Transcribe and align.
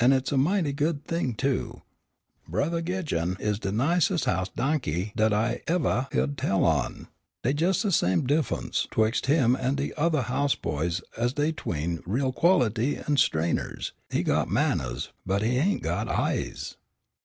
"An' 0.00 0.12
it's 0.12 0.32
a 0.32 0.36
mighty 0.36 0.72
good 0.72 1.04
thing, 1.04 1.34
too. 1.34 1.82
Brothah 2.50 2.82
Gidjon 2.82 3.36
is 3.38 3.60
de 3.60 3.70
nicest 3.70 4.24
house 4.24 4.48
dahky 4.48 5.14
dat 5.14 5.32
I 5.32 5.62
ever 5.68 6.08
hyeahd 6.10 6.36
tell 6.36 6.64
on. 6.64 7.06
Dey 7.44 7.54
jes' 7.56 7.82
de 7.82 7.92
same 7.92 8.26
diffunce 8.26 8.88
'twixt 8.90 9.26
him 9.26 9.54
an' 9.54 9.76
de 9.76 9.92
othah 9.94 10.22
house 10.22 10.56
boys 10.56 11.00
as 11.16 11.34
dey 11.34 11.50
is 11.50 11.54
'tween 11.58 12.02
real 12.06 12.32
quality 12.32 12.96
an' 12.96 13.16
strainers 13.18 13.92
he 14.10 14.24
got 14.24 14.48
mannahs, 14.50 15.10
but 15.24 15.42
he 15.42 15.58
ain't 15.58 15.82
got 15.84 16.08
aihs." 16.08 16.74